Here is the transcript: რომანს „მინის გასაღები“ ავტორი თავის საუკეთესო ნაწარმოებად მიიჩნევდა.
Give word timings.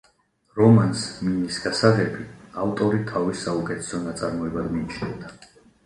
რომანს 0.59 1.03
„მინის 1.27 1.59
გასაღები“ 1.67 2.27
ავტორი 2.65 3.05
თავის 3.13 3.47
საუკეთესო 3.49 4.05
ნაწარმოებად 4.11 4.77
მიიჩნევდა. 4.77 5.37